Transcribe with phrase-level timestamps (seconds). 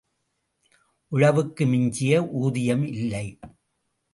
[1.11, 3.25] உழவுக்கு மிஞ்சிய ஊதியம் இல்லை.